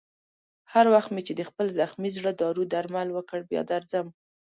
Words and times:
هر 0.73 0.85
وخت 0.93 1.09
مې 1.11 1.21
چې 1.27 1.33
د 1.35 1.41
خپل 1.49 1.67
زخمي 1.79 2.09
زړه 2.17 2.31
دارو 2.41 2.63
درمل 2.73 3.07
وکړ، 3.13 3.39
بیا 3.51 3.61
درځم. 3.71 4.07